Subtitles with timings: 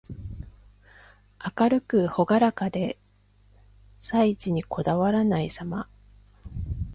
[1.55, 2.97] 明るくほがらかで、
[3.99, 5.87] 細事にこだわらないさま。